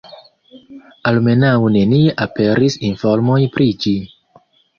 Almenaŭ 1.09 1.51
nenie 1.75 2.15
aperis 2.25 2.79
informoj 2.89 3.37
pri 3.59 3.69
ĝi. 3.87 3.95